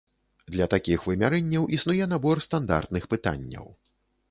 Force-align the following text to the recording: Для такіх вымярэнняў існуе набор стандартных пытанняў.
Для 0.53 0.67
такіх 0.73 1.03
вымярэнняў 1.09 1.69
існуе 1.79 2.09
набор 2.15 2.43
стандартных 2.49 3.09
пытанняў. 3.15 3.73